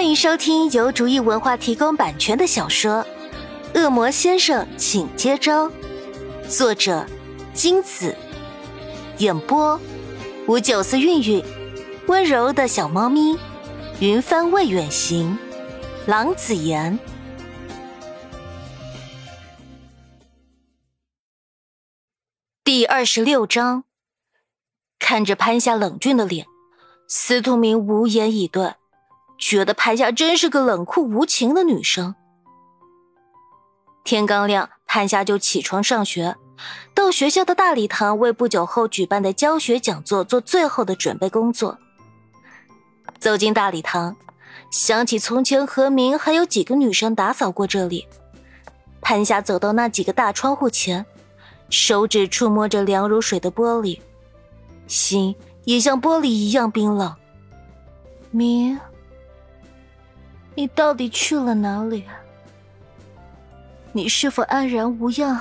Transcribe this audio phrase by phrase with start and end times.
[0.00, 3.04] 欢迎收听由竹意文化提供版权的小说
[3.78, 5.68] 《恶魔先生，请接招》，
[6.48, 7.04] 作者
[7.52, 8.16] 金子，
[9.18, 9.78] 演播
[10.48, 11.44] 五九四韵韵，
[12.06, 13.38] 温柔的小猫咪，
[14.00, 15.36] 云帆未远行，
[16.06, 16.98] 郎子言。
[22.64, 23.84] 第二十六章，
[24.98, 26.46] 看着潘夏冷峻的脸，
[27.06, 28.72] 司徒明无言以对。
[29.40, 32.14] 觉得潘夏真是个冷酷无情的女生。
[34.04, 36.36] 天刚亮，潘夏就起床上学，
[36.94, 41.78] 到学校的大礼堂为不久后举办的教学讲座做最后的准备工作。
[43.18, 44.14] 走进大礼堂，
[44.70, 48.06] 想起从前何明还有几个女生打扫过这里，
[49.00, 51.04] 潘夏走到那几个大窗户前，
[51.70, 54.00] 手指触摸着凉如水的玻璃，
[54.86, 55.34] 心
[55.64, 57.14] 也像玻璃一样冰冷。
[58.30, 58.78] 明。
[60.54, 62.04] 你到底去了哪里？
[63.92, 65.40] 你是否安然无恙？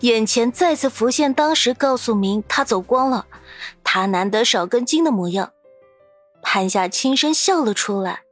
[0.00, 3.26] 眼前再次浮现当时告诉明他走光了，
[3.84, 5.52] 他难得少根筋的模样。
[6.40, 8.22] 潘夏轻声笑了出来：“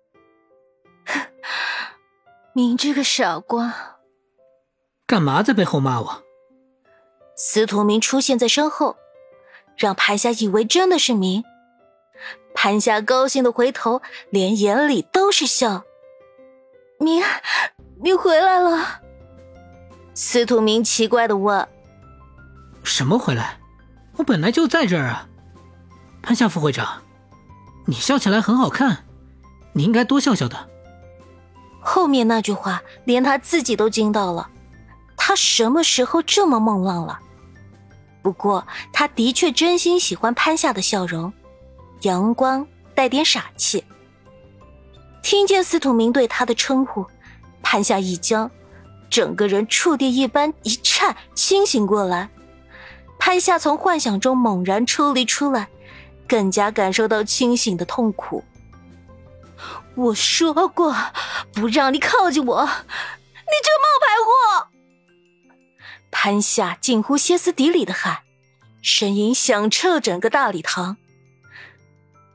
[2.55, 3.99] 明这个傻瓜，
[5.07, 6.23] 干嘛在背后骂我？”
[7.37, 8.97] 司徒明出现在身后，
[9.77, 11.45] 让潘夏以为真的是明。
[12.61, 15.85] 潘夏高兴的回头，连眼里都是笑。
[16.99, 17.23] 明，
[18.03, 19.01] 你回来了。
[20.13, 21.69] 司徒明奇怪的问
[22.83, 23.61] ：“什么回来？
[24.17, 25.29] 我本来就在这儿啊。”
[26.21, 27.05] 潘夏副会长，
[27.87, 29.05] 你笑起来很好看，
[29.73, 30.69] 你应该多笑笑的。
[31.81, 34.51] 后面那句话连他自己都惊到了，
[35.17, 37.21] 他什么时候这么梦浪了？
[38.21, 41.33] 不过他的确真心喜欢潘夏的笑容。
[42.03, 43.85] 阳光带点傻气。
[45.23, 47.07] 听见司徒明对他的称呼，
[47.63, 48.51] 潘夏一僵，
[49.11, 52.31] 整个人触电一般一颤，清醒过来。
[53.19, 55.69] 潘夏从幻想中猛然抽离出来，
[56.27, 58.45] 更加感受到清醒的痛苦。
[59.97, 60.95] 我说过
[61.53, 62.69] 不让你靠近我，你
[63.65, 64.69] 这个冒牌货！
[66.11, 68.19] 潘夏近乎歇斯底里的喊，
[68.81, 70.97] 声音响彻整个大礼堂。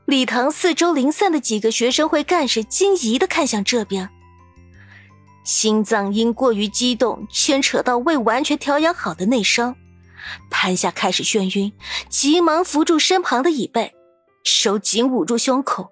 [0.06, 4.10] 礼堂四周零散的几个学生会干事惊疑的看向这边，
[5.44, 9.74] 心脏因过于激动牵扯到未完全调养好的内伤，
[10.50, 11.72] 潘夏开始眩晕，
[12.10, 13.94] 急忙扶住身旁的椅背，
[14.44, 15.90] 手紧捂住胸口，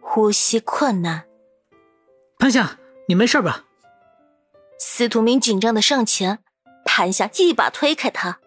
[0.00, 1.24] 呼吸困难。
[2.38, 2.78] 潘夏，
[3.08, 3.66] 你没事吧？
[4.78, 6.38] 司徒明紧张的上前，
[6.86, 8.40] 潘夏一把推开他。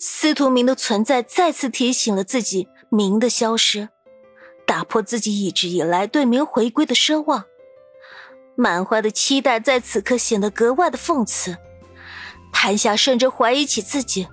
[0.00, 2.66] 司徒明的存在再次提醒了自己。
[2.94, 3.88] 明的消失，
[4.64, 7.44] 打破自己一直以来对明回归的奢望，
[8.56, 11.56] 满怀的期待在此刻显得格外的讽刺。
[12.52, 14.28] 谭夏甚至怀疑起自己，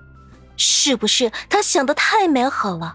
[0.56, 2.94] 是不是他想的太美好了？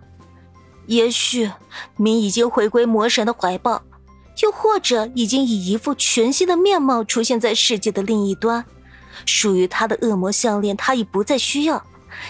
[0.85, 1.51] 也许
[1.97, 3.83] 明已经回归魔神的怀抱，
[4.41, 8.63] 又或者已经以一副全新的面貌出现在世界的另一端，
[9.25, 11.85] 属于他的恶魔项链，他已不再需要。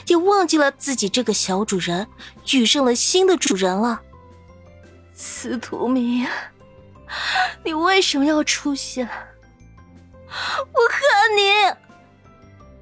[0.07, 2.07] 也忘记了自己这个小主人
[2.53, 4.01] 遇上了新的主人了。
[5.13, 6.27] 司徒明，
[7.63, 9.07] 你为什么要出现？
[10.27, 11.75] 我恨你！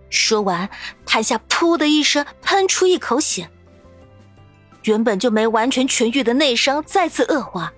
[0.09, 0.69] 说完，
[1.05, 3.49] 潘夏噗的一声喷出一口血，
[4.83, 7.71] 原本就没完全痊愈的内伤再次恶化，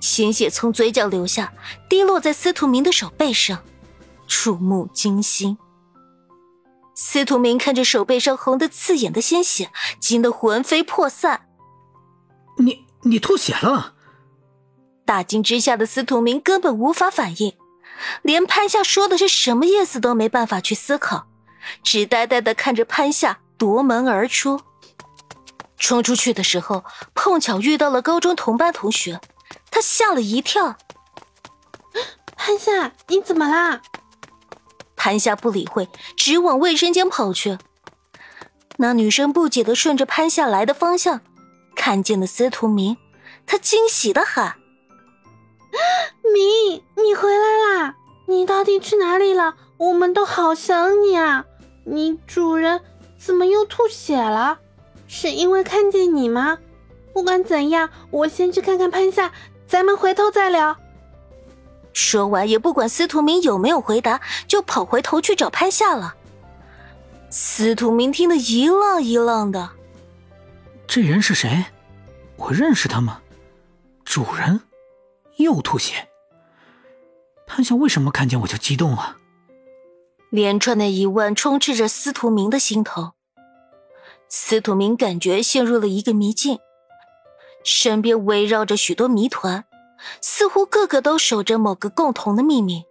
[0.00, 1.52] 鲜血从嘴角流下，
[1.88, 3.62] 滴落在司徒明的手背上，
[4.26, 5.56] 触目惊心。
[7.06, 9.70] 司徒明看着手背上红的刺眼的鲜血，
[10.00, 11.46] 惊得魂飞魄散。
[12.56, 13.92] 你你吐血了！
[15.04, 17.58] 大惊之下的司徒明根本无法反应，
[18.22, 21.26] 连潘夏说的是什么意思都没办法去思考，
[21.82, 24.62] 只呆呆的看着潘夏夺门而出。
[25.76, 29.20] 冲出去的时候，碰巧遇到了高中同班同学，
[29.70, 30.76] 他吓了一跳。
[32.34, 33.82] 潘夏，你怎么啦？
[35.04, 37.58] 潘夏不理会，直往卫生间跑去。
[38.78, 41.20] 那女生不解的顺着潘夏来的方向，
[41.76, 42.96] 看见了司徒明，
[43.44, 44.54] 她惊喜的喊
[46.32, 47.96] ：“明，你回来啦！
[48.28, 49.56] 你到底去哪里了？
[49.76, 51.44] 我们都好想你啊！
[51.84, 52.80] 你主人
[53.18, 54.60] 怎么又吐血了？
[55.06, 56.56] 是因为看见你吗？
[57.12, 59.32] 不管怎样，我先去看看潘夏，
[59.66, 60.78] 咱们回头再聊。”
[61.94, 66.16] 说完，也不管司徒明有没有回答，就跑回头去找潘夏了。
[67.30, 69.70] 司徒明听得一愣一愣的，
[70.86, 71.64] 这人是谁？
[72.36, 73.22] 我认识他吗？
[74.04, 74.60] 主人，
[75.36, 76.08] 又吐血。
[77.46, 79.16] 潘夏为什么看见我就激动啊？
[80.30, 83.12] 连串的疑问充斥着司徒明的心头。
[84.28, 86.58] 司徒明感觉陷入了一个迷境，
[87.62, 89.64] 身边围绕着许多谜团，
[90.20, 92.84] 似乎个个都守着某个共同的秘密。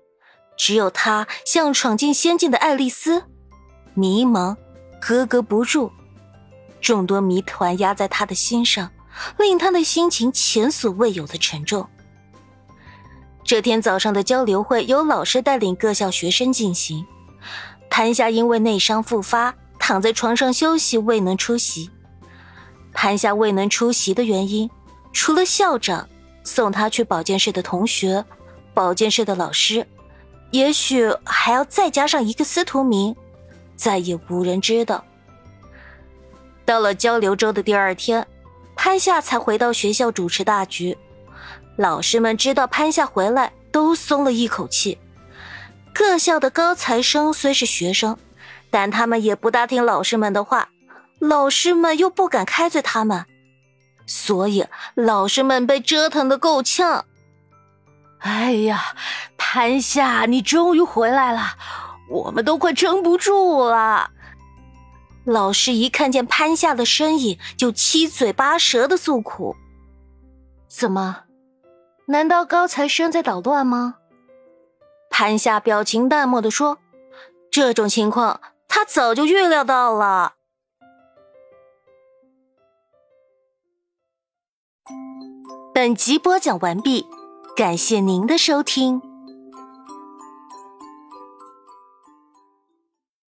[0.56, 3.24] 只有他像闯进仙境的爱丽丝，
[3.96, 4.56] 迷茫，
[5.02, 5.92] 格格不入。
[6.80, 8.92] 众多谜团压在他的心上，
[9.38, 11.88] 令他的心情前所未有的沉重。
[13.44, 17.06] 这天早上的交流会由老师带领各校学生进行。
[17.90, 21.90] 潘夏因为内伤复发，躺在床上休息，未能出席。
[22.94, 24.70] 潘夏未能出席的原因，
[25.12, 26.08] 除了校长
[26.44, 28.24] 送他去保健室的同学、
[28.74, 29.88] 保健室的老师，
[30.52, 33.16] 也许还要再加上一个司徒明，
[33.76, 35.04] 再也无人知道。
[36.66, 38.26] 到了交流周的第二天，
[38.76, 40.98] 潘夏才回到学校主持大局。
[41.76, 44.98] 老师们知道潘夏回来，都松了一口气。
[45.94, 48.18] 各校的高材生虽是学生，
[48.70, 50.70] 但他们也不大听老师们的话，
[51.20, 53.26] 老师们又不敢开罪他们，
[54.06, 54.66] 所以
[54.96, 57.06] 老师们被折腾的够呛。
[58.20, 58.96] 哎呀，
[59.38, 61.42] 潘夏，你终于回来了，
[62.10, 64.12] 我们都快撑不住了。
[65.26, 69.56] 老师一看见潘夏的身影，就七嘴八舌的诉苦
[70.68, 71.24] ：“怎么？”
[72.08, 73.96] 难道高材生在捣乱吗？
[75.10, 76.80] 潘夏表情淡漠的说
[77.52, 80.34] ：“这种情况他早就预料到了。”
[85.74, 87.06] 本集播讲完毕，
[87.56, 89.13] 感谢您的收听。